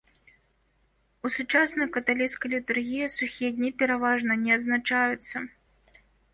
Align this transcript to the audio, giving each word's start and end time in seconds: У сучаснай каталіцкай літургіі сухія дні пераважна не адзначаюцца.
У 1.29 1.31
сучаснай 1.35 1.87
каталіцкай 1.99 2.49
літургіі 2.55 3.11
сухія 3.17 3.49
дні 3.61 3.71
пераважна 3.85 4.41
не 4.47 4.51
адзначаюцца. 4.59 5.37